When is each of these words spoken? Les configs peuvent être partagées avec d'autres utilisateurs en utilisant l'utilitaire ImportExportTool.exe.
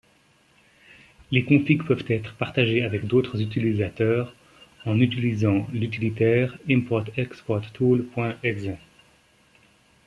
Les 1.29 1.43
configs 1.45 1.77
peuvent 1.85 2.05
être 2.09 2.33
partagées 2.37 2.81
avec 2.81 3.05
d'autres 3.05 3.39
utilisateurs 3.39 4.33
en 4.87 4.99
utilisant 4.99 5.67
l'utilitaire 5.73 6.57
ImportExportTool.exe. 6.67 8.69